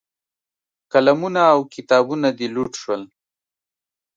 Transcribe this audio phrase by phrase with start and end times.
[0.91, 3.01] قلمونه او کتابونه دې لوټ شول.